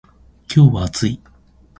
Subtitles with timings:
[0.51, 1.21] 今日は暑い